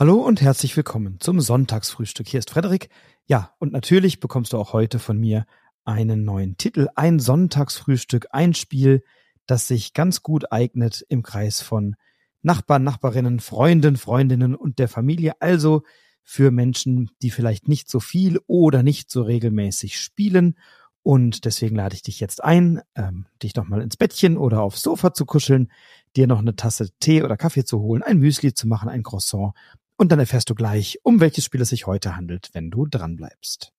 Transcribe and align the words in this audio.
Hallo 0.00 0.14
und 0.14 0.40
herzlich 0.40 0.74
willkommen 0.78 1.20
zum 1.20 1.42
Sonntagsfrühstück. 1.42 2.26
Hier 2.26 2.38
ist 2.38 2.48
Frederik. 2.48 2.88
Ja, 3.26 3.54
und 3.58 3.70
natürlich 3.70 4.18
bekommst 4.18 4.54
du 4.54 4.56
auch 4.56 4.72
heute 4.72 4.98
von 4.98 5.18
mir 5.18 5.44
einen 5.84 6.24
neuen 6.24 6.56
Titel, 6.56 6.88
ein 6.94 7.18
Sonntagsfrühstück, 7.18 8.28
ein 8.30 8.54
Spiel, 8.54 9.04
das 9.44 9.68
sich 9.68 9.92
ganz 9.92 10.22
gut 10.22 10.52
eignet 10.52 11.04
im 11.10 11.22
Kreis 11.22 11.60
von 11.60 11.96
Nachbarn, 12.40 12.82
Nachbarinnen, 12.82 13.40
Freunden, 13.40 13.98
Freundinnen 13.98 14.54
und 14.54 14.78
der 14.78 14.88
Familie, 14.88 15.34
also 15.38 15.82
für 16.22 16.50
Menschen, 16.50 17.10
die 17.20 17.30
vielleicht 17.30 17.68
nicht 17.68 17.90
so 17.90 18.00
viel 18.00 18.40
oder 18.46 18.82
nicht 18.82 19.10
so 19.10 19.20
regelmäßig 19.20 20.00
spielen. 20.00 20.56
Und 21.02 21.44
deswegen 21.44 21.76
lade 21.76 21.94
ich 21.94 22.02
dich 22.02 22.20
jetzt 22.20 22.42
ein, 22.42 22.80
ähm, 22.94 23.26
dich 23.42 23.54
noch 23.54 23.68
mal 23.68 23.82
ins 23.82 23.98
Bettchen 23.98 24.38
oder 24.38 24.62
aufs 24.62 24.82
Sofa 24.82 25.12
zu 25.12 25.26
kuscheln, 25.26 25.70
dir 26.16 26.26
noch 26.26 26.38
eine 26.38 26.56
Tasse 26.56 26.90
Tee 27.00 27.22
oder 27.22 27.36
Kaffee 27.36 27.64
zu 27.64 27.80
holen, 27.80 28.02
ein 28.02 28.18
Müsli 28.18 28.54
zu 28.54 28.66
machen, 28.66 28.88
ein 28.88 29.02
Croissant 29.02 29.52
und 30.00 30.10
dann 30.10 30.18
erfährst 30.18 30.48
du 30.48 30.54
gleich, 30.54 30.98
um 31.02 31.20
welches 31.20 31.44
Spiel 31.44 31.60
es 31.60 31.68
sich 31.68 31.86
heute 31.86 32.16
handelt, 32.16 32.48
wenn 32.54 32.70
du 32.70 32.86
dran 32.86 33.16
bleibst. 33.16 33.74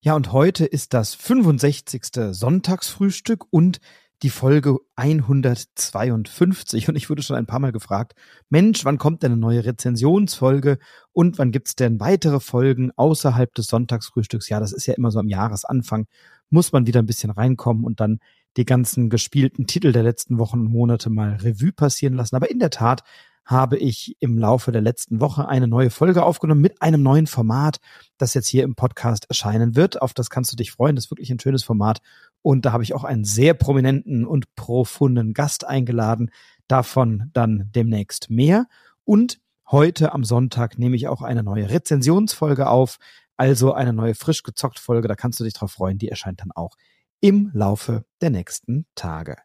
Ja, 0.00 0.14
und 0.14 0.32
heute 0.32 0.64
ist 0.64 0.94
das 0.94 1.14
65. 1.14 2.30
Sonntagsfrühstück 2.30 3.44
und 3.50 3.80
die 4.22 4.30
Folge 4.30 4.78
152 4.96 6.88
und 6.88 6.96
ich 6.96 7.08
wurde 7.08 7.22
schon 7.22 7.36
ein 7.36 7.46
paar 7.46 7.60
Mal 7.60 7.72
gefragt, 7.72 8.14
Mensch, 8.48 8.84
wann 8.84 8.98
kommt 8.98 9.22
denn 9.22 9.32
eine 9.32 9.40
neue 9.40 9.64
Rezensionsfolge? 9.64 10.78
Und 11.12 11.38
wann 11.38 11.52
gibt's 11.52 11.76
denn 11.76 12.00
weitere 12.00 12.40
Folgen 12.40 12.90
außerhalb 12.96 13.54
des 13.54 13.66
Sonntagsfrühstücks? 13.66 14.48
Ja, 14.48 14.58
das 14.60 14.72
ist 14.72 14.86
ja 14.86 14.94
immer 14.94 15.10
so 15.10 15.20
am 15.20 15.28
Jahresanfang, 15.28 16.06
muss 16.50 16.72
man 16.72 16.86
wieder 16.86 17.00
ein 17.00 17.06
bisschen 17.06 17.30
reinkommen 17.30 17.84
und 17.84 18.00
dann 18.00 18.18
die 18.58 18.64
ganzen 18.64 19.08
gespielten 19.08 19.68
Titel 19.68 19.92
der 19.92 20.02
letzten 20.02 20.38
Wochen 20.38 20.60
und 20.60 20.72
Monate 20.72 21.10
mal 21.10 21.36
Revue 21.36 21.72
passieren 21.72 22.14
lassen. 22.14 22.34
Aber 22.34 22.50
in 22.50 22.58
der 22.58 22.70
Tat 22.70 23.04
habe 23.44 23.78
ich 23.78 24.16
im 24.20 24.36
Laufe 24.36 24.72
der 24.72 24.82
letzten 24.82 25.20
Woche 25.20 25.48
eine 25.48 25.68
neue 25.68 25.90
Folge 25.90 26.24
aufgenommen 26.24 26.60
mit 26.60 26.82
einem 26.82 27.02
neuen 27.02 27.28
Format, 27.28 27.78
das 28.18 28.34
jetzt 28.34 28.48
hier 28.48 28.64
im 28.64 28.74
Podcast 28.74 29.26
erscheinen 29.30 29.76
wird. 29.76 30.02
Auf 30.02 30.12
das 30.12 30.28
kannst 30.28 30.52
du 30.52 30.56
dich 30.56 30.72
freuen. 30.72 30.96
Das 30.96 31.06
ist 31.06 31.10
wirklich 31.12 31.30
ein 31.30 31.40
schönes 31.40 31.62
Format. 31.62 32.02
Und 32.42 32.66
da 32.66 32.72
habe 32.72 32.82
ich 32.82 32.94
auch 32.94 33.04
einen 33.04 33.24
sehr 33.24 33.54
prominenten 33.54 34.26
und 34.26 34.54
profunden 34.56 35.34
Gast 35.34 35.64
eingeladen. 35.64 36.30
Davon 36.66 37.30
dann 37.32 37.70
demnächst 37.74 38.28
mehr. 38.28 38.66
Und 39.04 39.38
heute 39.70 40.12
am 40.12 40.24
Sonntag 40.24 40.78
nehme 40.78 40.96
ich 40.96 41.06
auch 41.06 41.22
eine 41.22 41.44
neue 41.44 41.70
Rezensionsfolge 41.70 42.68
auf. 42.68 42.98
Also 43.36 43.72
eine 43.72 43.92
neue 43.92 44.16
frisch 44.16 44.42
gezockt 44.42 44.80
Folge. 44.80 45.06
Da 45.06 45.14
kannst 45.14 45.38
du 45.38 45.44
dich 45.44 45.54
drauf 45.54 45.70
freuen. 45.70 45.96
Die 45.96 46.08
erscheint 46.08 46.40
dann 46.40 46.50
auch 46.50 46.76
im 47.20 47.50
Laufe 47.52 48.04
der 48.20 48.30
nächsten 48.30 48.86
Tage. 48.94 49.36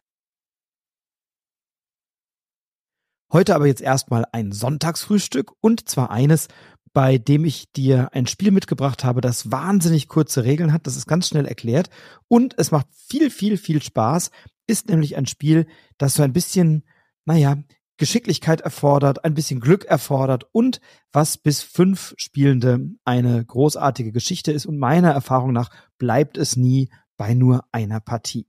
Heute 3.32 3.54
aber 3.54 3.66
jetzt 3.66 3.80
erstmal 3.80 4.24
ein 4.30 4.52
Sonntagsfrühstück 4.52 5.52
und 5.60 5.88
zwar 5.88 6.10
eines, 6.10 6.46
bei 6.92 7.18
dem 7.18 7.44
ich 7.44 7.72
dir 7.72 8.10
ein 8.12 8.28
Spiel 8.28 8.52
mitgebracht 8.52 9.02
habe, 9.02 9.20
das 9.20 9.50
wahnsinnig 9.50 10.06
kurze 10.06 10.44
Regeln 10.44 10.72
hat. 10.72 10.86
Das 10.86 10.96
ist 10.96 11.08
ganz 11.08 11.28
schnell 11.28 11.46
erklärt 11.46 11.90
und 12.28 12.54
es 12.58 12.70
macht 12.70 12.86
viel, 12.92 13.30
viel, 13.30 13.56
viel 13.56 13.82
Spaß. 13.82 14.30
Ist 14.68 14.88
nämlich 14.88 15.16
ein 15.16 15.26
Spiel, 15.26 15.66
das 15.98 16.14
so 16.14 16.22
ein 16.22 16.32
bisschen, 16.32 16.84
naja, 17.24 17.56
Geschicklichkeit 17.96 18.60
erfordert, 18.60 19.24
ein 19.24 19.34
bisschen 19.34 19.60
Glück 19.60 19.84
erfordert 19.84 20.46
und 20.52 20.80
was 21.12 21.36
bis 21.36 21.62
fünf 21.62 22.14
Spielende 22.16 22.90
eine 23.04 23.44
großartige 23.44 24.12
Geschichte 24.12 24.52
ist. 24.52 24.66
Und 24.66 24.78
meiner 24.78 25.10
Erfahrung 25.10 25.52
nach 25.52 25.70
bleibt 25.98 26.36
es 26.36 26.56
nie 26.56 26.88
bei 27.16 27.34
nur 27.34 27.64
einer 27.72 28.00
Partie. 28.00 28.46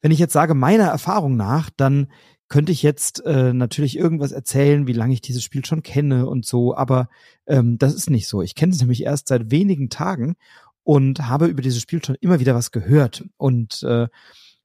Wenn 0.00 0.12
ich 0.12 0.18
jetzt 0.18 0.32
sage, 0.32 0.54
meiner 0.54 0.86
Erfahrung 0.86 1.36
nach, 1.36 1.70
dann 1.70 2.08
könnte 2.48 2.72
ich 2.72 2.82
jetzt 2.82 3.24
äh, 3.24 3.52
natürlich 3.52 3.96
irgendwas 3.96 4.32
erzählen, 4.32 4.86
wie 4.86 4.92
lange 4.92 5.14
ich 5.14 5.22
dieses 5.22 5.42
Spiel 5.42 5.64
schon 5.64 5.82
kenne 5.82 6.26
und 6.28 6.44
so, 6.44 6.76
aber 6.76 7.08
ähm, 7.46 7.78
das 7.78 7.94
ist 7.94 8.10
nicht 8.10 8.28
so. 8.28 8.42
Ich 8.42 8.54
kenne 8.54 8.72
es 8.72 8.80
nämlich 8.80 9.02
erst 9.02 9.28
seit 9.28 9.50
wenigen 9.50 9.88
Tagen 9.88 10.36
und 10.82 11.26
habe 11.26 11.46
über 11.46 11.62
dieses 11.62 11.80
Spiel 11.80 12.04
schon 12.04 12.16
immer 12.20 12.40
wieder 12.40 12.54
was 12.54 12.70
gehört 12.70 13.24
und 13.38 13.82
äh, 13.82 14.08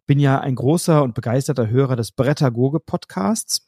bin 0.05 0.19
ja 0.19 0.39
ein 0.39 0.55
großer 0.55 1.03
und 1.03 1.15
begeisterter 1.15 1.69
Hörer 1.69 1.95
des 1.95 2.11
Brettagoge 2.11 2.79
Podcasts. 2.79 3.65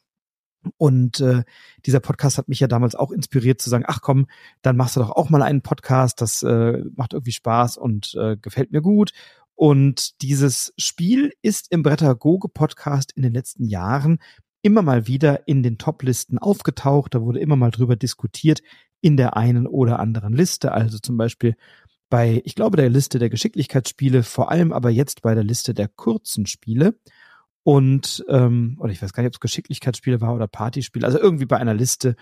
Und 0.76 1.18
äh, 1.20 1.42
dieser 1.86 1.98
Podcast 1.98 2.38
hat 2.38 2.48
mich 2.48 2.60
ja 2.60 2.68
damals 2.68 2.94
auch 2.94 3.10
inspiriert 3.10 3.60
zu 3.60 3.68
sagen, 3.68 3.84
ach 3.88 4.00
komm, 4.00 4.28
dann 4.60 4.76
machst 4.76 4.94
du 4.94 5.00
doch 5.00 5.10
auch 5.10 5.28
mal 5.28 5.42
einen 5.42 5.62
Podcast, 5.62 6.20
das 6.20 6.44
äh, 6.44 6.84
macht 6.94 7.14
irgendwie 7.14 7.32
Spaß 7.32 7.78
und 7.78 8.14
äh, 8.14 8.36
gefällt 8.36 8.70
mir 8.70 8.80
gut. 8.80 9.12
Und 9.62 10.20
dieses 10.22 10.74
Spiel 10.76 11.34
ist 11.40 11.70
im 11.70 11.84
Brettagoge 11.84 12.48
Podcast 12.48 13.12
in 13.12 13.22
den 13.22 13.32
letzten 13.32 13.64
Jahren 13.64 14.18
immer 14.60 14.82
mal 14.82 15.06
wieder 15.06 15.46
in 15.46 15.62
den 15.62 15.78
Top-Listen 15.78 16.38
aufgetaucht. 16.38 17.14
Da 17.14 17.20
wurde 17.20 17.38
immer 17.38 17.54
mal 17.54 17.70
drüber 17.70 17.94
diskutiert 17.94 18.60
in 19.00 19.16
der 19.16 19.36
einen 19.36 19.68
oder 19.68 20.00
anderen 20.00 20.32
Liste. 20.32 20.72
Also 20.72 20.98
zum 20.98 21.16
Beispiel 21.16 21.54
bei, 22.10 22.42
ich 22.44 22.56
glaube, 22.56 22.76
der 22.76 22.90
Liste 22.90 23.20
der 23.20 23.30
Geschicklichkeitsspiele, 23.30 24.24
vor 24.24 24.50
allem 24.50 24.72
aber 24.72 24.90
jetzt 24.90 25.22
bei 25.22 25.32
der 25.32 25.44
Liste 25.44 25.74
der 25.74 25.86
kurzen 25.86 26.46
Spiele. 26.46 26.98
Und, 27.62 28.24
ähm, 28.28 28.78
oder 28.80 28.90
ich 28.90 29.00
weiß 29.00 29.12
gar 29.12 29.22
nicht, 29.22 29.30
ob 29.30 29.34
es 29.34 29.40
Geschicklichkeitsspiele 29.40 30.20
war 30.20 30.34
oder 30.34 30.48
Partyspiele, 30.48 31.06
also 31.06 31.20
irgendwie 31.20 31.46
bei 31.46 31.58
einer 31.58 31.74
Liste 31.74 32.16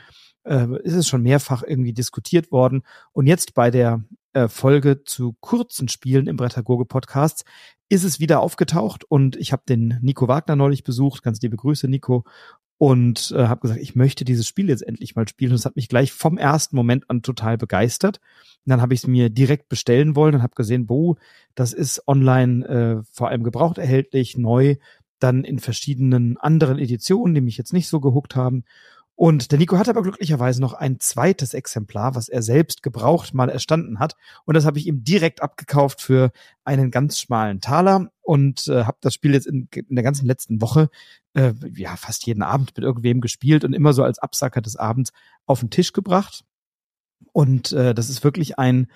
äh, 0.44 0.66
ist 0.82 0.92
es 0.92 1.08
schon 1.08 1.22
mehrfach 1.22 1.62
irgendwie 1.62 1.94
diskutiert 1.94 2.52
worden. 2.52 2.82
Und 3.12 3.26
jetzt 3.26 3.54
bei 3.54 3.70
der 3.70 4.04
Folge 4.48 5.02
zu 5.04 5.36
kurzen 5.40 5.88
Spielen 5.88 6.26
im 6.26 6.36
Brettagoge 6.36 6.84
Podcast 6.84 7.44
ist 7.90 8.04
es 8.04 8.20
wieder 8.20 8.40
aufgetaucht 8.40 9.04
und 9.04 9.36
ich 9.36 9.52
habe 9.52 9.64
den 9.68 9.98
Nico 10.00 10.28
Wagner 10.28 10.54
neulich 10.56 10.84
besucht. 10.84 11.22
Ganz 11.22 11.40
liebe 11.42 11.56
Grüße, 11.56 11.88
Nico. 11.88 12.24
Und 12.78 13.34
äh, 13.36 13.46
habe 13.46 13.60
gesagt, 13.60 13.80
ich 13.80 13.94
möchte 13.94 14.24
dieses 14.24 14.46
Spiel 14.46 14.70
jetzt 14.70 14.86
endlich 14.86 15.14
mal 15.14 15.28
spielen. 15.28 15.50
Und 15.50 15.56
es 15.56 15.66
hat 15.66 15.76
mich 15.76 15.88
gleich 15.88 16.12
vom 16.12 16.38
ersten 16.38 16.76
Moment 16.76 17.10
an 17.10 17.20
total 17.20 17.58
begeistert. 17.58 18.20
Und 18.64 18.70
dann 18.70 18.80
habe 18.80 18.94
ich 18.94 19.00
es 19.00 19.06
mir 19.06 19.28
direkt 19.28 19.68
bestellen 19.68 20.16
wollen 20.16 20.36
und 20.36 20.42
habe 20.42 20.54
gesehen, 20.54 20.86
boh, 20.86 21.16
das 21.54 21.74
ist 21.74 22.08
online 22.08 22.66
äh, 22.66 23.02
vor 23.12 23.28
allem 23.28 23.42
gebraucht 23.42 23.76
erhältlich, 23.76 24.38
neu, 24.38 24.76
dann 25.18 25.44
in 25.44 25.58
verschiedenen 25.58 26.38
anderen 26.38 26.78
Editionen, 26.78 27.34
die 27.34 27.42
mich 27.42 27.58
jetzt 27.58 27.74
nicht 27.74 27.88
so 27.88 28.00
gehuckt 28.00 28.34
haben. 28.34 28.64
Und 29.20 29.52
der 29.52 29.58
Nico 29.58 29.76
hat 29.76 29.90
aber 29.90 30.00
glücklicherweise 30.00 30.62
noch 30.62 30.72
ein 30.72 30.98
zweites 30.98 31.52
Exemplar, 31.52 32.14
was 32.14 32.30
er 32.30 32.40
selbst 32.40 32.82
gebraucht 32.82 33.34
mal 33.34 33.50
erstanden 33.50 33.98
hat. 33.98 34.16
Und 34.46 34.54
das 34.54 34.64
habe 34.64 34.78
ich 34.78 34.86
ihm 34.86 35.04
direkt 35.04 35.42
abgekauft 35.42 36.00
für 36.00 36.32
einen 36.64 36.90
ganz 36.90 37.20
schmalen 37.20 37.60
Taler 37.60 38.10
und 38.22 38.66
äh, 38.68 38.84
habe 38.84 38.96
das 39.02 39.12
Spiel 39.12 39.34
jetzt 39.34 39.46
in, 39.46 39.68
in, 39.74 39.94
der 39.94 40.04
ganzen 40.04 40.24
letzten 40.24 40.62
Woche 40.62 40.88
äh, 41.34 41.52
ja 41.74 41.96
fast 41.96 42.24
jeden 42.26 42.42
Abend 42.42 42.74
mit 42.74 42.82
irgendwem 42.82 43.20
gespielt 43.20 43.62
und 43.62 43.74
immer 43.74 43.92
so 43.92 44.04
als 44.04 44.18
Absacker 44.18 44.62
des 44.62 44.76
Abends 44.76 45.12
auf 45.44 45.60
den 45.60 45.68
Tisch 45.68 45.92
gebracht. 45.92 46.46
Und 47.32 47.72
äh, 47.72 47.92
das 47.92 48.08
ist 48.08 48.24
wirklich 48.24 48.58
ein 48.58 48.86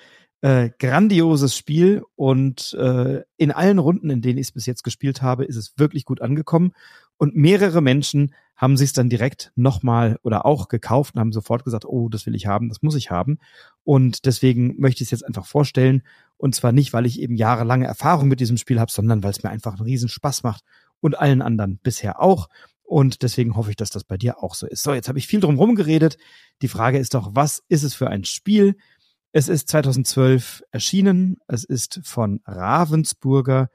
äh, 0.41 0.71
grandioses 0.79 1.55
Spiel 1.55 2.03
und 2.17 2.73
äh, 2.81 3.25
in 3.37 3.53
allen 3.53 3.79
Runden, 3.79 4.09
in 4.09 4.23
denen 4.23 4.39
ich 4.39 4.47
es 4.47 4.53
bis 4.53 4.65
jetzt 4.65 4.85
gespielt 4.85 5.21
habe, 5.21 5.45
ist 5.45 5.57
es 5.57 5.75
wirklich 5.77 6.07
gut 6.07 6.23
angekommen. 6.23 6.73
Und 7.19 7.37
mehrere 7.37 7.83
Menschen 7.83 8.35
haben 8.57 8.77
sich 8.77 8.89
es 8.89 8.93
dann 8.93 9.09
direkt 9.09 9.53
nochmal 9.57 10.19
oder 10.23 10.47
auch 10.47 10.69
gekauft 10.69 11.15
und 11.15 11.21
haben 11.21 11.33
sofort 11.33 11.65
gesagt, 11.65 11.85
oh, 11.85 12.09
das 12.09 12.27
will 12.27 12.35
ich 12.35 12.47
haben, 12.47 12.69
das 12.69 12.83
muss 12.83 12.95
ich 12.95 13.11
haben. 13.11 13.39
Und 13.83 14.27
deswegen 14.27 14.75
möchte 14.79 15.03
ich 15.03 15.09
es 15.09 15.11
jetzt 15.11 15.27
einfach 15.27 15.47
vorstellen. 15.47 16.03
Und 16.37 16.55
zwar 16.55 16.73
nicht, 16.73 16.93
weil 16.93 17.07
ich 17.07 17.21
eben 17.21 17.37
jahrelange 17.37 17.87
Erfahrung 17.87 18.29
mit 18.29 18.41
diesem 18.41 18.57
Spiel 18.57 18.81
habe, 18.81 18.93
sondern 18.93 19.23
weil 19.23 19.31
es 19.31 19.43
mir 19.43 19.51
einfach 19.51 19.73
einen 19.73 19.83
riesen 19.83 20.09
Spaß 20.09 20.43
macht 20.43 20.63
und 21.01 21.19
allen 21.19 21.43
anderen 21.43 21.79
bisher 21.83 22.21
auch. 22.21 22.49
Und 22.83 23.23
deswegen 23.23 23.57
hoffe 23.57 23.71
ich, 23.71 23.77
dass 23.77 23.91
das 23.91 24.05
bei 24.05 24.17
dir 24.17 24.43
auch 24.43 24.55
so 24.55 24.67
ist. 24.67 24.83
So, 24.83 24.93
jetzt 24.93 25.09
habe 25.09 25.19
ich 25.19 25.27
viel 25.27 25.41
drum 25.41 25.57
herum 25.57 25.75
geredet. 25.75 26.17
Die 26.63 26.69
Frage 26.69 26.99
ist 26.99 27.15
doch, 27.15 27.31
was 27.33 27.63
ist 27.69 27.83
es 27.83 27.95
für 27.95 28.09
ein 28.09 28.25
Spiel? 28.25 28.77
Es 29.33 29.49
ist 29.49 29.69
2012 29.69 30.63
erschienen. 30.71 31.39
Es 31.49 31.65
ist 31.65 32.01
von 32.05 32.41
Ravensburger. 32.45 33.69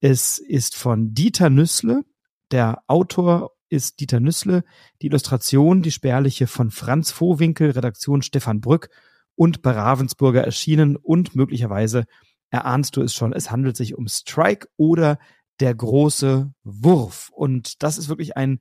Es 0.00 0.38
ist 0.38 0.76
von 0.76 1.14
Dieter 1.14 1.50
Nüssle. 1.50 2.04
Der 2.52 2.82
Autor 2.86 3.50
ist 3.70 4.00
Dieter 4.00 4.20
Nüssle, 4.20 4.64
die 5.00 5.06
Illustration, 5.06 5.82
die 5.82 5.90
spärliche 5.92 6.46
von 6.46 6.70
Franz 6.70 7.10
Vohwinkel, 7.10 7.70
Redaktion 7.70 8.22
Stefan 8.22 8.60
Brück 8.60 8.90
und 9.36 9.62
bei 9.62 9.70
Ravensburger 9.70 10.44
erschienen 10.44 10.96
und 10.96 11.34
möglicherweise 11.34 12.04
erahnst 12.50 12.96
du 12.96 13.02
es 13.02 13.14
schon, 13.14 13.32
es 13.32 13.50
handelt 13.50 13.76
sich 13.76 13.96
um 13.96 14.08
Strike 14.08 14.68
oder 14.76 15.18
der 15.60 15.74
große 15.74 16.52
Wurf. 16.64 17.30
Und 17.32 17.82
das 17.82 17.96
ist 17.96 18.08
wirklich 18.08 18.36
ein 18.36 18.60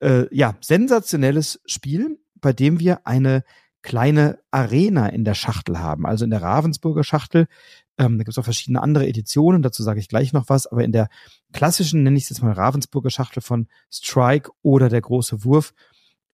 äh, 0.00 0.26
ja, 0.34 0.56
sensationelles 0.60 1.60
Spiel, 1.66 2.18
bei 2.34 2.52
dem 2.52 2.80
wir 2.80 3.06
eine 3.06 3.44
kleine 3.82 4.40
Arena 4.50 5.08
in 5.08 5.24
der 5.24 5.34
Schachtel 5.34 5.78
haben. 5.78 6.06
Also 6.06 6.24
in 6.24 6.30
der 6.30 6.42
Ravensburger 6.42 7.04
Schachtel 7.04 7.46
ähm, 8.00 8.16
da 8.16 8.24
gibt 8.24 8.30
es 8.30 8.38
auch 8.38 8.44
verschiedene 8.44 8.82
andere 8.82 9.06
Editionen, 9.06 9.60
dazu 9.60 9.82
sage 9.82 10.00
ich 10.00 10.08
gleich 10.08 10.32
noch 10.32 10.48
was, 10.48 10.66
aber 10.66 10.82
in 10.82 10.92
der 10.92 11.10
klassischen, 11.52 12.02
nenne 12.02 12.16
ich 12.16 12.24
es 12.24 12.30
jetzt 12.30 12.42
mal 12.42 12.52
Ravensburger 12.52 13.10
Schachtel 13.10 13.42
von 13.42 13.68
Strike 13.90 14.50
oder 14.62 14.88
der 14.88 15.02
große 15.02 15.44
Wurf, 15.44 15.74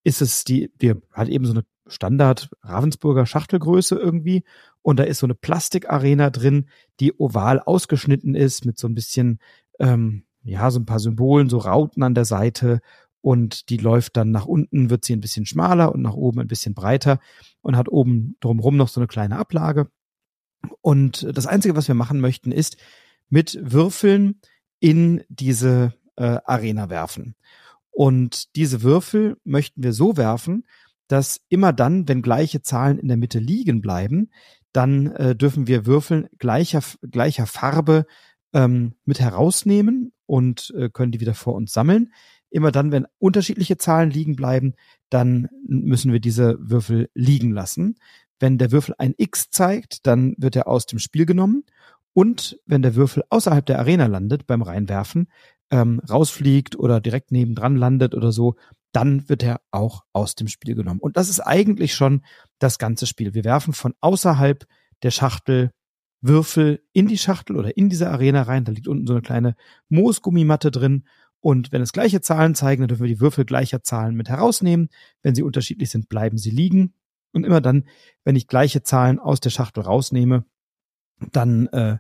ist 0.05 0.23
es 0.23 0.45
die, 0.45 0.71
wir 0.79 1.03
halt 1.13 1.29
eben 1.29 1.45
so 1.45 1.53
eine 1.53 1.65
Standard 1.89 2.51
Ravensburger 2.63 3.27
Schachtelgröße 3.27 3.97
irgendwie. 3.97 4.45
Und 4.83 5.01
da 5.01 5.05
ist 5.05 5.19
so 5.19 5.27
eine 5.27 5.35
Plastikarena 5.35 6.31
drin, 6.31 6.69
die 7.01 7.13
oval 7.19 7.61
ausgeschnitten 7.61 8.37
ist 8.37 8.65
mit 8.65 8.79
so 8.79 8.87
ein 8.87 8.95
bisschen, 8.95 9.41
ähm, 9.81 10.25
ja, 10.45 10.71
so 10.71 10.79
ein 10.79 10.87
paar 10.87 11.01
Symbolen, 11.01 11.49
so 11.49 11.59
Rauten 11.59 12.05
an 12.05 12.15
der 12.15 12.25
Seite. 12.25 12.81
Und 13.21 13.71
die 13.71 13.79
läuft 13.79 14.17
dann 14.17 14.31
nach 14.31 14.47
unten, 14.47 14.91
wird 14.91 15.05
sie 15.05 15.15
ein 15.15 15.21
bisschen 15.21 15.47
schmaler 15.47 15.93
und 15.93 16.03
nach 16.03 16.15
oben 16.15 16.39
ein 16.39 16.47
bisschen 16.47 16.75
breiter 16.75 17.19
und 17.61 17.77
hat 17.77 17.89
oben 17.89 18.37
drumherum 18.39 18.77
noch 18.77 18.89
so 18.89 19.01
eine 19.01 19.09
kleine 19.09 19.37
Ablage. 19.37 19.89
Und 20.81 21.27
das 21.33 21.47
Einzige, 21.47 21.77
was 21.77 21.89
wir 21.89 21.95
machen 21.95 22.21
möchten, 22.21 22.53
ist 22.53 22.77
mit 23.29 23.59
Würfeln 23.61 24.41
in 24.81 25.25
diese 25.29 25.95
äh, 26.17 26.39
Arena 26.45 26.91
werfen. 26.91 27.35
Und 27.91 28.55
diese 28.57 28.83
Würfel 28.83 29.37
möchten 29.45 29.83
wir 29.83 29.93
so 29.93 30.17
werfen, 30.17 30.65
dass 31.09 31.41
immer 31.49 31.73
dann, 31.73 32.09
wenn 32.09 32.23
gleiche 32.23 32.63
Zahlen 32.63 32.99
in 32.99 33.09
der 33.09 33.17
Mitte 33.17 33.39
liegen 33.39 33.81
bleiben, 33.81 34.31
dann 34.73 35.07
äh, 35.13 35.35
dürfen 35.35 35.67
wir 35.67 35.87
Würfeln 35.87 36.29
gleicher, 36.39 36.83
gleicher 37.11 37.47
Farbe 37.47 38.07
ähm, 38.53 38.95
mit 39.05 39.21
herausnehmen 39.21 40.13
und 40.27 40.75
äh, 40.77 40.91
können 40.91 41.13
die 41.13 41.21
wieder 41.21 41.35
vor 41.35 41.55
uns 41.55 41.73
sammeln. 41.73 42.13
Immer 42.51 42.73
dann, 42.73 42.93
wenn 42.93 43.07
unterschiedliche 43.19 43.77
Zahlen 43.77 44.11
liegen 44.11 44.37
bleiben, 44.37 44.75
dann 45.09 45.49
müssen 45.67 46.13
wir 46.13 46.21
diese 46.21 46.57
Würfel 46.61 47.09
liegen 47.15 47.51
lassen. 47.53 47.97
Wenn 48.39 48.59
der 48.59 48.73
Würfel 48.73 48.95
ein 48.99 49.15
X 49.17 49.51
zeigt, 49.51 50.07
dann 50.07 50.35
wird 50.39 50.57
er 50.57 50.69
aus 50.69 50.87
dem 50.87 50.99
Spiel 50.99 51.27
genommen. 51.27 51.65
Und 52.13 52.59
wenn 52.67 52.83
der 52.83 52.95
Würfel 52.95 53.25
außerhalb 53.29 53.65
der 53.65 53.79
Arena 53.79 54.07
landet 54.07 54.47
beim 54.47 54.63
Reinwerfen, 54.63 55.29
ähm, 55.71 56.01
rausfliegt 56.09 56.79
oder 56.79 57.01
direkt 57.01 57.33
nebendran 57.33 57.77
landet 57.77 58.15
oder 58.15 58.33
so, 58.33 58.57
dann 58.93 59.29
wird 59.29 59.43
er 59.43 59.61
auch 59.71 60.05
aus 60.13 60.35
dem 60.35 60.49
Spiel 60.49 60.75
genommen. 60.75 61.01
Und 61.01 61.17
das 61.17 61.29
ist 61.29 61.41
eigentlich 61.41 61.95
schon 61.95 62.23
das 62.59 62.79
ganze 62.79 63.07
Spiel. 63.07 63.35
Wir 63.35 63.45
werfen 63.45 63.75
von 63.75 63.95
außerhalb 64.01 64.67
der 65.03 65.11
Schachtel 65.11 65.71
Würfel 66.23 66.83
in 66.93 67.07
die 67.07 67.19
Schachtel 67.19 67.57
oder 67.57 67.77
in 67.77 67.89
diese 67.89 68.11
Arena 68.11 68.43
rein. 68.43 68.65
Da 68.65 68.73
liegt 68.73 68.89
unten 68.89 69.07
so 69.07 69.13
eine 69.13 69.23
kleine 69.23 69.55
Moosgummimatte 69.89 70.71
drin. 70.71 71.05
Und 71.41 71.73
wenn 71.73 71.83
es 71.83 71.93
gleiche 71.93 72.21
Zahlen 72.21 72.55
zeigen, 72.55 72.83
dann 72.83 72.89
dürfen 72.89 73.05
wir 73.05 73.15
die 73.15 73.21
Würfel 73.21 73.45
gleicher 73.45 73.83
Zahlen 73.83 74.17
mit 74.17 74.29
herausnehmen. 74.29 74.89
Wenn 75.23 75.35
sie 75.35 75.43
unterschiedlich 75.43 75.91
sind, 75.91 76.09
bleiben 76.09 76.39
sie 76.39 76.51
liegen. 76.51 76.95
Und 77.33 77.45
immer 77.45 77.61
dann, 77.61 77.85
wenn 78.25 78.37
ich 78.37 78.49
gleiche 78.49 78.83
Zahlen 78.83 79.19
aus 79.19 79.41
der 79.41 79.51
Schachtel 79.51 79.83
rausnehme, 79.83 80.45
dann, 81.33 81.67
äh, 81.69 81.99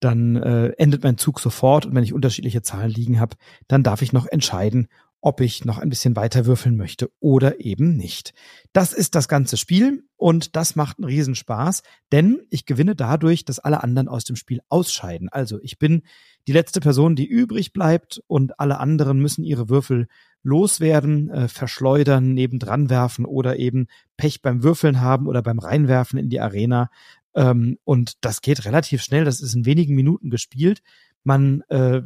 dann 0.00 0.36
äh, 0.36 0.68
endet 0.78 1.02
mein 1.02 1.18
Zug 1.18 1.40
sofort. 1.40 1.86
Und 1.86 1.94
wenn 1.94 2.04
ich 2.04 2.12
unterschiedliche 2.12 2.62
Zahlen 2.62 2.90
liegen 2.90 3.20
habe, 3.20 3.36
dann 3.68 3.82
darf 3.82 4.02
ich 4.02 4.12
noch 4.12 4.26
entscheiden, 4.26 4.88
ob 5.26 5.40
ich 5.40 5.64
noch 5.64 5.78
ein 5.78 5.88
bisschen 5.88 6.14
weiter 6.14 6.46
würfeln 6.46 6.76
möchte 6.76 7.10
oder 7.18 7.58
eben 7.60 7.96
nicht. 7.96 8.32
Das 8.72 8.92
ist 8.92 9.16
das 9.16 9.26
ganze 9.26 9.56
Spiel 9.56 10.04
und 10.14 10.54
das 10.54 10.76
macht 10.76 10.98
einen 10.98 11.08
Riesenspaß, 11.08 11.82
denn 12.12 12.42
ich 12.48 12.64
gewinne 12.64 12.94
dadurch, 12.94 13.44
dass 13.44 13.58
alle 13.58 13.82
anderen 13.82 14.06
aus 14.06 14.22
dem 14.22 14.36
Spiel 14.36 14.60
ausscheiden. 14.68 15.28
Also 15.28 15.58
ich 15.62 15.80
bin 15.80 16.02
die 16.46 16.52
letzte 16.52 16.78
Person, 16.78 17.16
die 17.16 17.26
übrig 17.26 17.72
bleibt 17.72 18.22
und 18.28 18.60
alle 18.60 18.78
anderen 18.78 19.18
müssen 19.18 19.42
ihre 19.42 19.68
Würfel 19.68 20.06
loswerden, 20.44 21.28
äh, 21.30 21.48
verschleudern, 21.48 22.32
nebendran 22.32 22.88
werfen 22.88 23.24
oder 23.24 23.58
eben 23.58 23.88
Pech 24.16 24.42
beim 24.42 24.62
Würfeln 24.62 25.00
haben 25.00 25.26
oder 25.26 25.42
beim 25.42 25.58
Reinwerfen 25.58 26.20
in 26.20 26.30
die 26.30 26.38
Arena. 26.38 26.88
Ähm, 27.34 27.78
und 27.82 28.12
das 28.20 28.42
geht 28.42 28.64
relativ 28.64 29.02
schnell, 29.02 29.24
das 29.24 29.40
ist 29.40 29.56
in 29.56 29.66
wenigen 29.66 29.96
Minuten 29.96 30.30
gespielt. 30.30 30.82
Man 31.24 31.62
äh, 31.62 32.02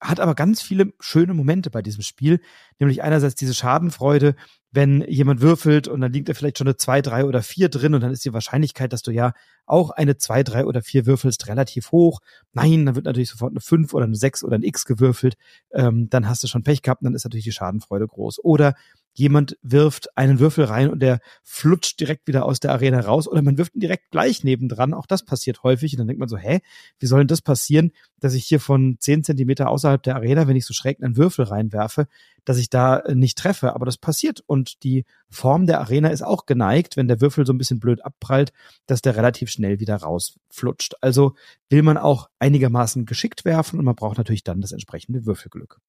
hat 0.00 0.20
aber 0.20 0.34
ganz 0.34 0.62
viele 0.62 0.92
schöne 1.00 1.34
Momente 1.34 1.70
bei 1.70 1.82
diesem 1.82 2.02
Spiel, 2.02 2.40
nämlich 2.78 3.02
einerseits 3.02 3.34
diese 3.34 3.54
Schadenfreude, 3.54 4.34
wenn 4.70 5.00
jemand 5.08 5.40
würfelt 5.40 5.88
und 5.88 6.00
dann 6.00 6.12
liegt 6.12 6.28
da 6.28 6.34
vielleicht 6.34 6.58
schon 6.58 6.66
eine 6.66 6.76
zwei, 6.76 7.00
drei 7.00 7.24
oder 7.24 7.42
vier 7.42 7.68
drin 7.68 7.94
und 7.94 8.02
dann 8.02 8.12
ist 8.12 8.24
die 8.24 8.32
Wahrscheinlichkeit, 8.32 8.92
dass 8.92 9.02
du 9.02 9.10
ja 9.10 9.32
auch 9.66 9.90
eine 9.90 10.18
zwei, 10.18 10.42
drei 10.42 10.66
oder 10.66 10.82
vier 10.82 11.06
würfelst, 11.06 11.48
relativ 11.48 11.90
hoch. 11.90 12.20
Nein, 12.52 12.86
dann 12.86 12.94
wird 12.94 13.06
natürlich 13.06 13.30
sofort 13.30 13.52
eine 13.52 13.60
fünf 13.60 13.94
oder 13.94 14.04
eine 14.04 14.14
sechs 14.14 14.44
oder 14.44 14.56
ein 14.56 14.62
X 14.62 14.84
gewürfelt. 14.84 15.36
Ähm, 15.72 16.08
dann 16.10 16.28
hast 16.28 16.42
du 16.42 16.48
schon 16.48 16.62
Pech 16.62 16.82
gehabt 16.82 17.00
und 17.00 17.06
dann 17.06 17.14
ist 17.14 17.24
natürlich 17.24 17.44
die 17.44 17.52
Schadenfreude 17.52 18.06
groß. 18.06 18.44
Oder 18.44 18.74
jemand 19.18 19.58
wirft 19.62 20.16
einen 20.16 20.38
Würfel 20.38 20.64
rein 20.64 20.90
und 20.90 21.00
der 21.00 21.18
flutscht 21.42 21.98
direkt 21.98 22.28
wieder 22.28 22.44
aus 22.44 22.60
der 22.60 22.70
Arena 22.70 23.00
raus 23.00 23.26
oder 23.26 23.42
man 23.42 23.58
wirft 23.58 23.74
ihn 23.74 23.80
direkt 23.80 24.12
gleich 24.12 24.44
nebendran. 24.44 24.94
Auch 24.94 25.06
das 25.06 25.24
passiert 25.24 25.64
häufig 25.64 25.92
und 25.92 25.98
dann 25.98 26.06
denkt 26.06 26.20
man 26.20 26.28
so, 26.28 26.36
hä, 26.36 26.60
wie 27.00 27.06
soll 27.06 27.20
denn 27.20 27.26
das 27.26 27.42
passieren, 27.42 27.90
dass 28.20 28.34
ich 28.34 28.44
hier 28.44 28.60
von 28.60 28.96
zehn 29.00 29.24
Zentimeter 29.24 29.70
außerhalb 29.70 30.00
der 30.02 30.14
Arena, 30.14 30.46
wenn 30.46 30.54
ich 30.54 30.64
so 30.64 30.72
schräg 30.72 31.02
einen 31.02 31.16
Würfel 31.16 31.46
reinwerfe, 31.46 32.06
dass 32.44 32.58
ich 32.58 32.70
da 32.70 32.98
äh, 32.98 33.16
nicht 33.16 33.36
treffe. 33.36 33.74
Aber 33.74 33.86
das 33.86 33.98
passiert 33.98 34.40
und 34.46 34.84
die 34.84 35.04
Form 35.28 35.66
der 35.66 35.80
Arena 35.80 36.10
ist 36.10 36.22
auch 36.22 36.46
geneigt, 36.46 36.96
wenn 36.96 37.08
der 37.08 37.20
Würfel 37.20 37.44
so 37.44 37.52
ein 37.52 37.58
bisschen 37.58 37.80
blöd 37.80 38.04
abprallt, 38.04 38.52
dass 38.86 39.02
der 39.02 39.16
relativ 39.16 39.50
schnell 39.50 39.80
wieder 39.80 39.96
rausflutscht. 39.96 40.94
Also 41.00 41.34
will 41.70 41.82
man 41.82 41.98
auch 41.98 42.30
einigermaßen 42.38 43.04
geschickt 43.04 43.44
werfen 43.44 43.80
und 43.80 43.84
man 43.84 43.96
braucht 43.96 44.18
natürlich 44.18 44.44
dann 44.44 44.60
das 44.60 44.70
entsprechende 44.70 45.26
Würfelglück. 45.26 45.80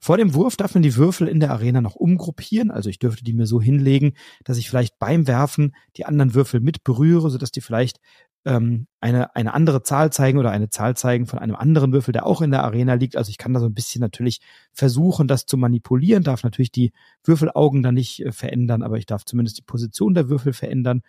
Vor 0.00 0.16
dem 0.16 0.34
Wurf 0.34 0.56
darf 0.56 0.74
man 0.74 0.82
die 0.82 0.96
Würfel 0.96 1.26
in 1.28 1.40
der 1.40 1.50
Arena 1.50 1.80
noch 1.80 1.96
umgruppieren. 1.96 2.70
Also 2.70 2.88
ich 2.88 2.98
dürfte 2.98 3.24
die 3.24 3.32
mir 3.32 3.46
so 3.46 3.60
hinlegen, 3.60 4.14
dass 4.44 4.58
ich 4.58 4.68
vielleicht 4.68 4.98
beim 4.98 5.26
Werfen 5.26 5.74
die 5.96 6.06
anderen 6.06 6.34
Würfel 6.34 6.60
mit 6.60 6.84
berühre, 6.84 7.30
sodass 7.30 7.50
die 7.50 7.60
vielleicht 7.60 7.98
ähm, 8.44 8.86
eine, 9.00 9.34
eine 9.34 9.54
andere 9.54 9.82
Zahl 9.82 10.12
zeigen 10.12 10.38
oder 10.38 10.50
eine 10.50 10.70
Zahl 10.70 10.96
zeigen 10.96 11.26
von 11.26 11.38
einem 11.38 11.56
anderen 11.56 11.92
Würfel, 11.92 12.12
der 12.12 12.26
auch 12.26 12.40
in 12.40 12.50
der 12.50 12.64
Arena 12.64 12.94
liegt. 12.94 13.16
Also 13.16 13.30
ich 13.30 13.38
kann 13.38 13.52
da 13.52 13.60
so 13.60 13.66
ein 13.66 13.74
bisschen 13.74 14.00
natürlich 14.00 14.40
versuchen, 14.72 15.28
das 15.28 15.46
zu 15.46 15.56
manipulieren, 15.56 16.22
darf 16.22 16.44
natürlich 16.44 16.72
die 16.72 16.92
Würfelaugen 17.24 17.82
da 17.82 17.92
nicht 17.92 18.24
äh, 18.24 18.32
verändern, 18.32 18.82
aber 18.82 18.98
ich 18.98 19.06
darf 19.06 19.24
zumindest 19.24 19.58
die 19.58 19.62
Position 19.62 20.14
der 20.14 20.28
Würfel 20.28 20.52
verändern. 20.52 21.02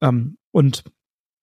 Ähm, 0.00 0.38
und 0.52 0.84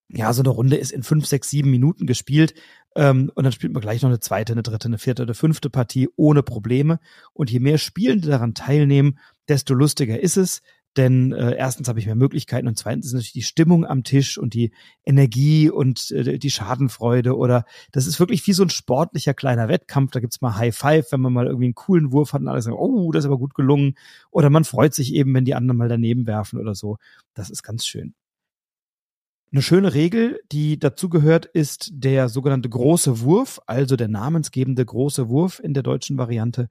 ja, 0.10 0.32
so 0.34 0.42
eine 0.42 0.50
Runde 0.50 0.76
ist 0.76 0.92
in 0.92 1.04
fünf, 1.04 1.26
sechs, 1.26 1.50
sieben 1.50 1.72
Minuten 1.72 2.06
gespielt. 2.06 2.54
Ähm, 2.96 3.32
und 3.34 3.44
dann 3.44 3.54
spielt 3.54 3.74
man 3.74 3.82
gleich 3.82 4.02
noch 4.02 4.10
eine 4.10 4.20
zweite, 4.20 4.54
eine 4.54 4.64
dritte, 4.64 4.88
eine 4.88 5.00
vierte 5.00 5.24
oder 5.24 5.34
fünfte 5.34 5.70
Partie 5.70 6.10
ohne 6.16 6.44
Probleme. 6.44 7.00
Und 7.34 7.50
je 7.50 7.60
mehr 7.60 7.78
Spielende 7.78 8.28
daran 8.28 8.54
teilnehmen, 8.54 9.18
desto 9.48 9.74
lustiger 9.74 10.20
ist 10.20 10.38
es. 10.38 10.62
Denn 10.96 11.32
äh, 11.32 11.56
erstens 11.56 11.88
habe 11.88 12.00
ich 12.00 12.06
mehr 12.06 12.16
Möglichkeiten 12.16 12.68
und 12.68 12.78
zweitens 12.78 13.08
ist 13.08 13.14
natürlich 13.14 13.34
die 13.34 13.42
Stimmung 13.42 13.84
am 13.84 14.04
Tisch 14.04 14.38
und 14.38 14.54
die 14.54 14.72
Energie 15.04 15.72
und 15.72 16.12
äh, 16.12 16.38
die 16.38 16.52
Schadenfreude 16.52 17.36
oder 17.36 17.66
das 17.92 18.06
ist 18.06 18.20
wirklich 18.20 18.46
wie 18.46 18.54
so 18.54 18.62
ein 18.62 18.70
sportlicher 18.70 19.34
kleiner 19.34 19.68
Wettkampf. 19.70 20.12
Da 20.12 20.20
gibt's 20.20 20.42
mal 20.42 20.56
High 20.56 20.76
Five, 20.76 21.12
wenn 21.12 21.22
man 21.22 21.34
mal 21.34 21.48
irgendwie 21.48 21.66
einen 21.66 21.74
coolen 21.74 22.12
Wurf 22.12 22.34
hat 22.34 22.42
und 22.42 22.48
alle 22.48 22.62
sagen, 22.62 22.78
oh, 22.78 23.12
das 23.12 23.24
ist 23.24 23.28
aber 23.28 23.40
gut 23.40 23.56
gelungen. 23.56 23.96
Oder 24.30 24.52
man 24.52 24.66
freut 24.66 24.94
sich 24.94 25.16
eben, 25.16 25.34
wenn 25.34 25.46
die 25.46 25.56
anderen 25.56 25.78
mal 25.78 25.90
daneben 25.90 26.28
werfen 26.28 26.60
oder 26.60 26.76
so. 26.76 26.98
Das 27.34 27.50
ist 27.50 27.64
ganz 27.64 27.88
schön. 27.88 28.14
Eine 29.54 29.62
schöne 29.62 29.94
Regel, 29.94 30.40
die 30.52 30.80
dazugehört, 30.80 31.46
ist 31.46 31.92
der 31.94 32.28
sogenannte 32.28 32.70
große 32.70 33.20
Wurf, 33.22 33.62
also 33.68 33.96
der 33.96 34.08
namensgebende 34.08 34.84
große 34.84 35.30
Wurf 35.30 35.60
in 35.60 35.76
der 35.76 35.84
deutschen 35.84 36.18
Variante, 36.18 36.70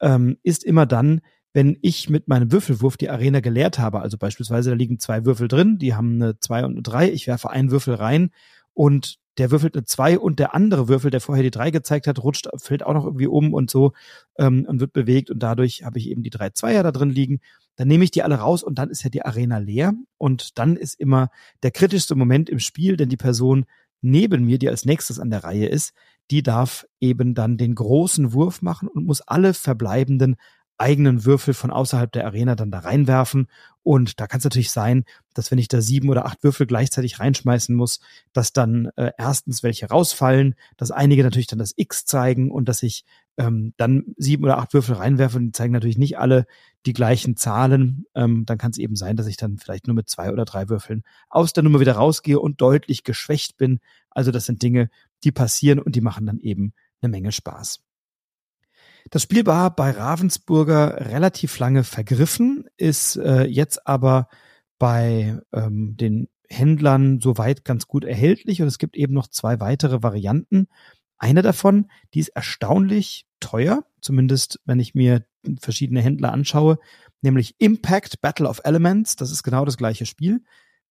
ähm, 0.00 0.36
ist 0.42 0.64
immer 0.64 0.84
dann, 0.84 1.20
wenn 1.52 1.78
ich 1.80 2.10
mit 2.10 2.26
meinem 2.26 2.50
Würfelwurf 2.50 2.96
die 2.96 3.08
Arena 3.08 3.38
geleert 3.38 3.78
habe. 3.78 4.00
Also 4.00 4.18
beispielsweise, 4.18 4.70
da 4.70 4.76
liegen 4.76 4.98
zwei 4.98 5.24
Würfel 5.24 5.46
drin, 5.46 5.78
die 5.78 5.94
haben 5.94 6.20
eine 6.20 6.40
zwei 6.40 6.64
und 6.64 6.72
eine 6.72 6.82
drei. 6.82 7.08
Ich 7.08 7.28
werfe 7.28 7.50
einen 7.50 7.70
Würfel 7.70 7.94
rein 7.94 8.30
und 8.74 9.20
der 9.38 9.52
würfelt 9.52 9.76
eine 9.76 9.84
zwei 9.84 10.18
und 10.18 10.40
der 10.40 10.56
andere 10.56 10.88
Würfel, 10.88 11.12
der 11.12 11.20
vorher 11.20 11.44
die 11.44 11.52
drei 11.52 11.70
gezeigt 11.70 12.08
hat, 12.08 12.20
rutscht, 12.20 12.48
fällt 12.56 12.82
auch 12.82 12.94
noch 12.94 13.04
irgendwie 13.04 13.28
um 13.28 13.54
und 13.54 13.70
so 13.70 13.92
ähm, 14.38 14.66
und 14.68 14.80
wird 14.80 14.92
bewegt 14.92 15.30
und 15.30 15.38
dadurch 15.40 15.84
habe 15.84 16.00
ich 16.00 16.10
eben 16.10 16.24
die 16.24 16.30
drei 16.30 16.50
Zweier 16.50 16.82
da 16.82 16.90
drin 16.90 17.10
liegen 17.10 17.38
dann 17.78 17.86
nehme 17.86 18.02
ich 18.02 18.10
die 18.10 18.24
alle 18.24 18.34
raus 18.34 18.64
und 18.64 18.76
dann 18.76 18.90
ist 18.90 19.04
ja 19.04 19.08
die 19.08 19.24
Arena 19.24 19.58
leer. 19.58 19.94
Und 20.18 20.58
dann 20.58 20.76
ist 20.76 20.98
immer 20.98 21.30
der 21.62 21.70
kritischste 21.70 22.16
Moment 22.16 22.50
im 22.50 22.58
Spiel, 22.58 22.96
denn 22.96 23.08
die 23.08 23.16
Person 23.16 23.66
neben 24.00 24.44
mir, 24.44 24.58
die 24.58 24.68
als 24.68 24.84
nächstes 24.84 25.20
an 25.20 25.30
der 25.30 25.44
Reihe 25.44 25.66
ist, 25.66 25.92
die 26.32 26.42
darf 26.42 26.86
eben 26.98 27.34
dann 27.34 27.56
den 27.56 27.76
großen 27.76 28.32
Wurf 28.32 28.62
machen 28.62 28.88
und 28.88 29.06
muss 29.06 29.20
alle 29.20 29.54
verbleibenden 29.54 30.34
eigenen 30.78 31.24
Würfel 31.24 31.54
von 31.54 31.70
außerhalb 31.70 32.10
der 32.10 32.24
Arena 32.26 32.54
dann 32.54 32.70
da 32.70 32.80
reinwerfen. 32.80 33.48
Und 33.82 34.20
da 34.20 34.26
kann 34.26 34.38
es 34.38 34.44
natürlich 34.44 34.70
sein, 34.70 35.04
dass 35.34 35.50
wenn 35.50 35.58
ich 35.58 35.68
da 35.68 35.80
sieben 35.80 36.08
oder 36.08 36.26
acht 36.26 36.42
Würfel 36.42 36.66
gleichzeitig 36.66 37.20
reinschmeißen 37.20 37.74
muss, 37.74 38.00
dass 38.32 38.52
dann 38.52 38.90
äh, 38.96 39.12
erstens 39.18 39.62
welche 39.62 39.86
rausfallen, 39.88 40.54
dass 40.76 40.90
einige 40.90 41.22
natürlich 41.22 41.46
dann 41.46 41.58
das 41.58 41.74
X 41.76 42.04
zeigen 42.04 42.50
und 42.50 42.68
dass 42.68 42.82
ich 42.82 43.04
ähm, 43.38 43.72
dann 43.76 44.04
sieben 44.16 44.44
oder 44.44 44.58
acht 44.58 44.74
Würfel 44.74 44.96
reinwerfe 44.96 45.38
und 45.38 45.46
die 45.46 45.52
zeigen 45.52 45.72
natürlich 45.72 45.98
nicht 45.98 46.18
alle 46.18 46.46
die 46.86 46.92
gleichen 46.92 47.36
Zahlen. 47.36 48.04
Ähm, 48.14 48.44
dann 48.46 48.58
kann 48.58 48.72
es 48.72 48.78
eben 48.78 48.96
sein, 48.96 49.16
dass 49.16 49.26
ich 49.26 49.36
dann 49.36 49.58
vielleicht 49.58 49.86
nur 49.86 49.94
mit 49.94 50.08
zwei 50.08 50.32
oder 50.32 50.44
drei 50.44 50.68
Würfeln 50.68 51.02
aus 51.28 51.52
der 51.52 51.62
Nummer 51.62 51.80
wieder 51.80 51.94
rausgehe 51.94 52.38
und 52.38 52.60
deutlich 52.60 53.04
geschwächt 53.04 53.56
bin. 53.56 53.80
Also 54.10 54.32
das 54.32 54.46
sind 54.46 54.62
Dinge, 54.62 54.90
die 55.24 55.32
passieren 55.32 55.78
und 55.78 55.96
die 55.96 56.00
machen 56.00 56.26
dann 56.26 56.40
eben 56.40 56.72
eine 57.00 57.10
Menge 57.10 57.32
Spaß. 57.32 57.80
Das 59.10 59.22
Spiel 59.22 59.46
war 59.46 59.74
bei 59.74 59.90
Ravensburger 59.90 61.06
relativ 61.10 61.58
lange 61.58 61.84
vergriffen, 61.84 62.66
ist 62.76 63.16
äh, 63.16 63.44
jetzt 63.44 63.86
aber 63.86 64.28
bei 64.78 65.40
ähm, 65.52 65.96
den 65.96 66.28
Händlern 66.48 67.20
soweit 67.20 67.64
ganz 67.64 67.86
gut 67.86 68.04
erhältlich 68.04 68.62
und 68.62 68.68
es 68.68 68.78
gibt 68.78 68.96
eben 68.96 69.14
noch 69.14 69.28
zwei 69.28 69.60
weitere 69.60 70.02
Varianten. 70.02 70.68
Eine 71.18 71.42
davon, 71.42 71.90
die 72.14 72.20
ist 72.20 72.28
erstaunlich 72.28 73.26
teuer, 73.40 73.84
zumindest 74.00 74.60
wenn 74.64 74.80
ich 74.80 74.94
mir 74.94 75.24
verschiedene 75.60 76.00
Händler 76.00 76.32
anschaue. 76.32 76.78
nämlich 77.20 77.56
Impact 77.58 78.20
Battle 78.20 78.48
of 78.48 78.60
Elements. 78.64 79.16
Das 79.16 79.32
ist 79.32 79.42
genau 79.42 79.64
das 79.64 79.76
gleiche 79.76 80.06
Spiel. 80.06 80.42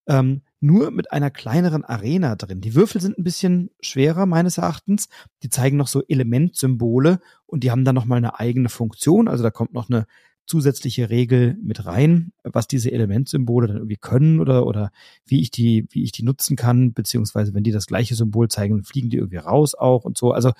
Ähm, 0.07 0.41
nur 0.59 0.89
mit 0.91 1.11
einer 1.11 1.29
kleineren 1.29 1.83
Arena 1.83 2.35
drin. 2.35 2.61
Die 2.61 2.73
Würfel 2.73 2.99
sind 2.99 3.17
ein 3.17 3.23
bisschen 3.23 3.69
schwerer 3.79 4.25
meines 4.25 4.57
Erachtens. 4.57 5.07
Die 5.43 5.49
zeigen 5.49 5.77
noch 5.77 5.87
so 5.87 6.01
Elementsymbole 6.07 7.19
und 7.45 7.63
die 7.63 7.71
haben 7.71 7.85
dann 7.85 7.95
noch 7.95 8.05
mal 8.05 8.15
eine 8.15 8.39
eigene 8.39 8.69
Funktion. 8.69 9.27
Also 9.27 9.43
da 9.43 9.51
kommt 9.51 9.73
noch 9.73 9.89
eine 9.89 10.07
zusätzliche 10.47 11.09
Regel 11.09 11.57
mit 11.61 11.85
rein, 11.85 12.31
was 12.43 12.67
diese 12.67 12.91
Elementsymbole 12.91 13.67
dann 13.67 13.77
irgendwie 13.77 13.97
können 13.97 14.39
oder 14.39 14.65
oder 14.65 14.91
wie 15.25 15.41
ich 15.41 15.51
die 15.51 15.85
wie 15.89 16.03
ich 16.03 16.13
die 16.13 16.23
nutzen 16.23 16.55
kann, 16.55 16.93
beziehungsweise 16.93 17.53
wenn 17.53 17.63
die 17.63 17.71
das 17.71 17.85
gleiche 17.85 18.15
Symbol 18.15 18.47
zeigen, 18.47 18.83
fliegen 18.83 19.09
die 19.09 19.17
irgendwie 19.17 19.37
raus 19.37 19.75
auch 19.75 20.05
und 20.05 20.17
so. 20.17 20.31
Also 20.31 20.53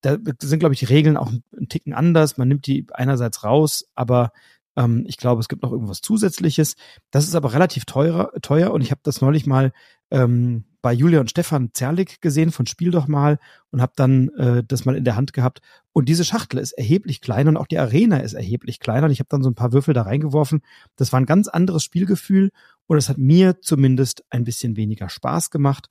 da 0.00 0.16
sind 0.40 0.58
glaube 0.58 0.74
ich 0.74 0.80
die 0.80 0.86
Regeln 0.86 1.16
auch 1.16 1.30
ein 1.30 1.68
Ticken 1.68 1.92
anders. 1.92 2.38
Man 2.38 2.48
nimmt 2.48 2.66
die 2.66 2.86
einerseits 2.92 3.44
raus, 3.44 3.88
aber 3.94 4.32
ähm, 4.76 5.04
ich 5.06 5.16
glaube, 5.16 5.40
es 5.40 5.48
gibt 5.48 5.62
noch 5.62 5.72
irgendwas 5.72 6.00
Zusätzliches. 6.00 6.76
Das 7.10 7.24
ist 7.24 7.34
aber 7.34 7.52
relativ 7.52 7.84
teurer, 7.84 8.30
teuer 8.42 8.72
und 8.72 8.82
ich 8.82 8.90
habe 8.90 9.00
das 9.02 9.20
neulich 9.20 9.46
mal 9.46 9.72
ähm, 10.10 10.64
bei 10.82 10.92
Julia 10.92 11.18
und 11.18 11.30
Stefan 11.30 11.70
Zerlik 11.72 12.20
gesehen 12.20 12.52
von 12.52 12.66
Spiel 12.66 12.92
doch 12.92 13.08
mal 13.08 13.38
und 13.72 13.82
habe 13.82 13.94
dann 13.96 14.28
äh, 14.36 14.62
das 14.62 14.84
mal 14.84 14.94
in 14.94 15.04
der 15.04 15.16
Hand 15.16 15.32
gehabt. 15.32 15.60
Und 15.92 16.08
diese 16.08 16.24
Schachtel 16.24 16.60
ist 16.60 16.72
erheblich 16.72 17.20
kleiner 17.20 17.50
und 17.50 17.56
auch 17.56 17.66
die 17.66 17.78
Arena 17.78 18.18
ist 18.18 18.34
erheblich 18.34 18.78
kleiner. 18.78 19.06
Und 19.06 19.12
ich 19.12 19.18
habe 19.18 19.28
dann 19.28 19.42
so 19.42 19.50
ein 19.50 19.56
paar 19.56 19.72
Würfel 19.72 19.94
da 19.94 20.02
reingeworfen. 20.02 20.60
Das 20.94 21.12
war 21.12 21.20
ein 21.20 21.26
ganz 21.26 21.48
anderes 21.48 21.82
Spielgefühl 21.82 22.50
und 22.86 22.98
es 22.98 23.08
hat 23.08 23.18
mir 23.18 23.60
zumindest 23.60 24.24
ein 24.30 24.44
bisschen 24.44 24.76
weniger 24.76 25.08
Spaß 25.08 25.50
gemacht. 25.50 25.88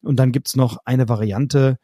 Und 0.00 0.18
dann 0.18 0.32
gibt's 0.32 0.56
noch 0.56 0.78
eine 0.84 1.08
Variante 1.08 1.78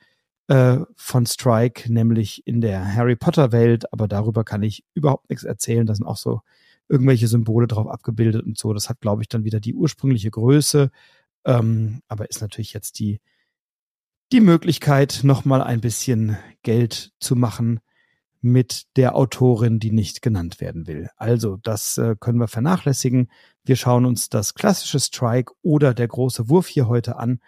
äh, 0.49 0.79
von 0.97 1.27
Strike, 1.27 1.93
nämlich 1.93 2.47
in 2.47 2.61
der 2.61 2.95
Harry 2.95 3.17
Potter 3.17 3.53
Welt, 3.53 3.93
aber 3.93 4.09
darüber 4.09 4.45
kann 4.45 4.63
ich 4.63 4.85
überhaupt 4.95 5.31
nichts 5.31 5.45
erzählen. 5.45 5.87
Da 5.87 5.95
sind 5.95 6.07
auch 6.07 6.17
so 6.17 6.43
irgendwelche 6.89 7.29
Symbole 7.29 7.67
drauf 7.67 7.89
abgebildet 7.89 8.45
und 8.45 8.59
so. 8.59 8.73
Das 8.73 8.89
hat, 8.89 9.01
glaube 9.01 9.23
ich, 9.23 9.29
dann 9.29 9.45
wieder 9.45 9.61
die 9.61 9.75
ursprüngliche 9.75 10.31
Größe, 10.31 10.91
ähm, 11.45 12.03
aber 12.09 12.29
ist 12.29 12.41
natürlich 12.41 12.73
jetzt 12.73 12.99
die, 12.99 13.21
die 14.33 14.41
Möglichkeit, 14.41 15.21
nochmal 15.23 15.63
ein 15.63 15.81
bisschen 15.81 16.37
Geld 16.63 17.13
zu 17.21 17.37
machen 17.37 17.81
mit 18.41 18.85
der 18.97 19.17
Autorin, 19.17 19.79
die 19.79 19.91
nicht 19.91 20.21
genannt 20.21 20.61
werden 20.61 20.87
will. 20.87 21.09
Also, 21.17 21.57
das 21.57 21.97
äh, 21.97 22.15
können 22.21 22.39
wir 22.39 22.49
vernachlässigen. 22.49 23.31
Wir 23.65 23.77
schauen 23.77 24.05
uns 24.05 24.29
das 24.29 24.53
klassische 24.53 25.01
Strike 25.01 25.55
oder 25.63 25.95
der 25.95 26.09
große 26.09 26.51
Wurf 26.51 26.67
hier 26.67 26.87
heute 26.87 27.17
an. 27.17 27.41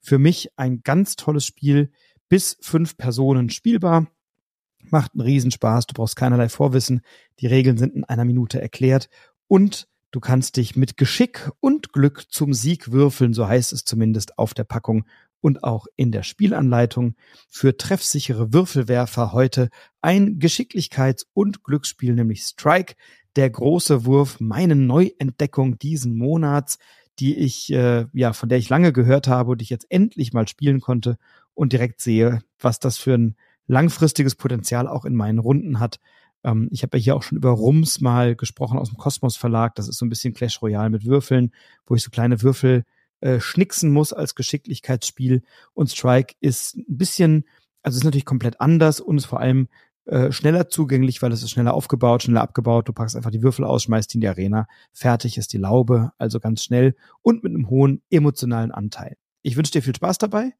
Für 0.00 0.18
mich 0.18 0.50
ein 0.56 0.82
ganz 0.84 1.16
tolles 1.16 1.44
Spiel, 1.44 1.90
bis 2.28 2.56
fünf 2.60 2.96
Personen 2.96 3.50
spielbar. 3.50 4.06
Macht 4.90 5.12
einen 5.14 5.22
Riesenspaß, 5.22 5.86
du 5.86 5.94
brauchst 5.94 6.16
keinerlei 6.16 6.48
Vorwissen. 6.48 7.00
Die 7.40 7.46
Regeln 7.46 7.78
sind 7.78 7.94
in 7.94 8.04
einer 8.04 8.24
Minute 8.24 8.60
erklärt 8.60 9.08
und 9.48 9.88
Du 10.14 10.20
kannst 10.20 10.58
dich 10.58 10.76
mit 10.76 10.96
Geschick 10.96 11.50
und 11.58 11.92
Glück 11.92 12.26
zum 12.30 12.54
Sieg 12.54 12.92
würfeln, 12.92 13.34
so 13.34 13.48
heißt 13.48 13.72
es 13.72 13.84
zumindest 13.84 14.38
auf 14.38 14.54
der 14.54 14.62
Packung 14.62 15.06
und 15.40 15.64
auch 15.64 15.88
in 15.96 16.12
der 16.12 16.22
Spielanleitung. 16.22 17.16
Für 17.48 17.76
treffsichere 17.76 18.52
Würfelwerfer 18.52 19.32
heute 19.32 19.70
ein 20.02 20.38
Geschicklichkeits- 20.38 21.26
und 21.34 21.64
Glücksspiel, 21.64 22.14
nämlich 22.14 22.42
Strike, 22.42 22.94
der 23.34 23.50
große 23.50 24.04
Wurf, 24.04 24.38
meine 24.38 24.76
Neuentdeckung 24.76 25.78
diesen 25.80 26.16
Monats, 26.16 26.78
die 27.18 27.36
ich, 27.36 27.72
äh, 27.72 28.06
ja, 28.12 28.32
von 28.32 28.48
der 28.48 28.58
ich 28.58 28.68
lange 28.68 28.92
gehört 28.92 29.28
habe 29.28 29.52
und 29.52 29.62
ich 29.62 29.70
jetzt 29.70 29.86
endlich 29.90 30.32
mal 30.32 30.48
spielen 30.48 30.80
konnte 30.80 31.16
und 31.54 31.72
direkt 31.72 32.00
sehe, 32.00 32.40
was 32.58 32.78
das 32.78 32.98
für 32.98 33.14
ein 33.14 33.36
langfristiges 33.66 34.34
Potenzial 34.34 34.88
auch 34.88 35.04
in 35.04 35.14
meinen 35.14 35.38
Runden 35.38 35.80
hat. 35.80 36.00
Ähm, 36.42 36.68
ich 36.70 36.82
habe 36.82 36.98
ja 36.98 37.04
hier 37.04 37.16
auch 37.16 37.22
schon 37.22 37.38
über 37.38 37.50
Rums 37.50 38.00
mal 38.00 38.36
gesprochen 38.36 38.78
aus 38.78 38.90
dem 38.90 38.98
Kosmos 38.98 39.36
Verlag. 39.36 39.74
Das 39.74 39.88
ist 39.88 39.98
so 39.98 40.04
ein 40.04 40.10
bisschen 40.10 40.34
Clash 40.34 40.60
Royale 40.60 40.90
mit 40.90 41.04
Würfeln, 41.04 41.52
wo 41.86 41.94
ich 41.94 42.02
so 42.02 42.10
kleine 42.10 42.42
Würfel 42.42 42.84
äh, 43.20 43.40
schnicksen 43.40 43.90
muss 43.90 44.12
als 44.12 44.34
Geschicklichkeitsspiel. 44.34 45.42
Und 45.72 45.90
Strike 45.90 46.34
ist 46.40 46.76
ein 46.76 46.98
bisschen, 46.98 47.44
also 47.82 47.96
ist 47.96 48.04
natürlich 48.04 48.26
komplett 48.26 48.60
anders 48.60 49.00
und 49.00 49.16
ist 49.16 49.26
vor 49.26 49.40
allem 49.40 49.68
äh, 50.06 50.32
schneller 50.32 50.68
zugänglich, 50.68 51.22
weil 51.22 51.32
es 51.32 51.42
ist 51.42 51.50
schneller 51.50 51.74
aufgebaut, 51.74 52.22
schneller 52.22 52.42
abgebaut. 52.42 52.88
Du 52.88 52.92
packst 52.92 53.16
einfach 53.16 53.30
die 53.30 53.42
Würfel 53.42 53.64
aus, 53.64 53.84
schmeißt 53.84 54.12
die 54.12 54.18
in 54.18 54.20
die 54.20 54.28
Arena, 54.28 54.66
fertig 54.92 55.38
ist 55.38 55.52
die 55.52 55.58
Laube, 55.58 56.12
also 56.18 56.40
ganz 56.40 56.62
schnell 56.62 56.94
und 57.22 57.42
mit 57.42 57.54
einem 57.54 57.70
hohen 57.70 58.02
emotionalen 58.10 58.70
Anteil. 58.70 59.16
Ich 59.42 59.56
wünsche 59.56 59.72
dir 59.72 59.82
viel 59.82 59.94
Spaß 59.94 60.18
dabei. 60.18 60.52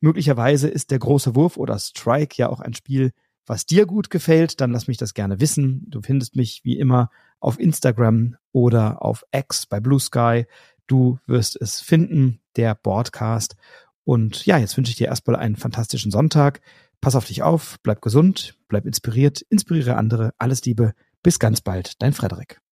Möglicherweise 0.00 0.68
ist 0.68 0.90
der 0.90 0.98
große 0.98 1.34
Wurf 1.34 1.56
oder 1.56 1.78
Strike 1.78 2.34
ja 2.36 2.48
auch 2.48 2.60
ein 2.60 2.74
Spiel, 2.74 3.12
was 3.46 3.66
dir 3.66 3.86
gut 3.86 4.10
gefällt, 4.10 4.60
dann 4.60 4.72
lass 4.72 4.88
mich 4.88 4.96
das 4.96 5.14
gerne 5.14 5.40
wissen. 5.40 5.84
Du 5.88 6.00
findest 6.00 6.36
mich 6.36 6.62
wie 6.64 6.78
immer 6.78 7.10
auf 7.40 7.60
Instagram 7.60 8.36
oder 8.52 9.02
auf 9.02 9.24
X 9.32 9.66
bei 9.66 9.80
Blue 9.80 10.00
Sky. 10.00 10.46
Du 10.86 11.18
wirst 11.26 11.60
es 11.60 11.80
finden, 11.80 12.40
der 12.56 12.74
Broadcast. 12.74 13.56
Und 14.04 14.46
ja, 14.46 14.58
jetzt 14.58 14.76
wünsche 14.76 14.90
ich 14.90 14.96
dir 14.96 15.08
erstmal 15.08 15.36
einen 15.36 15.56
fantastischen 15.56 16.10
Sonntag. 16.10 16.60
Pass 17.04 17.16
auf 17.16 17.26
dich 17.26 17.42
auf, 17.42 17.76
bleib 17.82 18.00
gesund, 18.00 18.54
bleib 18.66 18.86
inspiriert, 18.86 19.42
inspiriere 19.50 19.96
andere. 19.96 20.30
Alles 20.38 20.64
Liebe. 20.64 20.94
Bis 21.22 21.38
ganz 21.38 21.60
bald, 21.60 22.00
dein 22.00 22.14
Frederik. 22.14 22.62